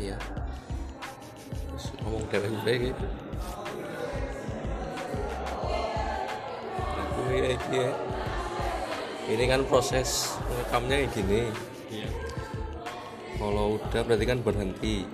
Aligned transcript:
iya. 0.00 0.16
Terus 1.68 1.84
ngomong 2.00 2.24
kayak 2.32 2.48
gue 2.48 2.74
gitu. 2.88 3.06
Ya, 7.30 7.54
ya. 7.70 7.90
Ini 9.30 9.44
kan 9.46 9.62
proses 9.70 10.34
rekamnya 10.50 11.06
kayak 11.06 11.14
gini 11.14 11.42
iya. 11.94 12.10
kalau 13.38 13.78
udah 13.78 14.02
berarti 14.02 14.26
kan 14.26 14.38
berhenti. 14.42 15.06